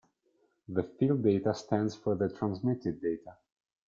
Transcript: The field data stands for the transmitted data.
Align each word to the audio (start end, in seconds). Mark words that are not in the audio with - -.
The 0.67 0.81
field 0.81 1.21
data 1.21 1.53
stands 1.53 1.95
for 1.95 2.15
the 2.15 2.27
transmitted 2.27 2.99
data. 3.03 3.37